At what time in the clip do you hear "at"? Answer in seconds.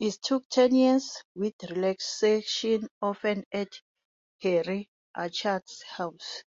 3.52-3.80